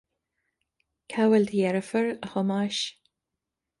[1.15, 2.81] Cá bhfuil do dheirfiúr, a Thomáis